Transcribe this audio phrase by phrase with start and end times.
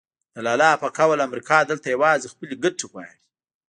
[0.33, 3.19] د لالا په قول امریکا دلته یوازې خپلې ګټې غواړي.